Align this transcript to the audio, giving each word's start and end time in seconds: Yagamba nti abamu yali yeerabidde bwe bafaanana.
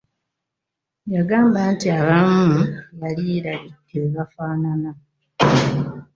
Yagamba 1.15 1.59
nti 1.73 1.87
abamu 1.99 2.53
yali 3.01 3.21
yeerabidde 3.27 3.53
bwe 3.87 4.01
bafaanana. 4.15 4.91